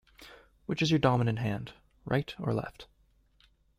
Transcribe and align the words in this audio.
Which 0.65 0.81
is 0.81 0.89
your 0.89 0.97
dominant 0.97 1.37
hand, 1.37 1.73
right 2.07 2.33
or 2.39 2.55
left? 2.55 2.87